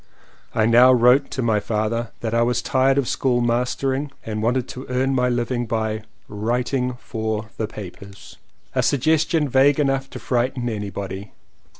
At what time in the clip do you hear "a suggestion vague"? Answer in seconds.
8.73-9.79